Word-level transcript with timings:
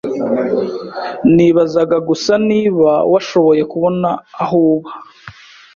Nibazaga 1.35 1.97
gusa 2.09 2.33
niba 2.49 2.89
washoboye 3.11 3.63
kubona 3.71 4.09
aho 4.41 4.55
uba. 4.73 4.91